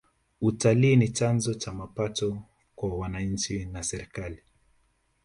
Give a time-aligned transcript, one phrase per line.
[0.41, 2.43] utalii ni chanzo cha mapato
[2.75, 4.41] kwa wananchi na serikali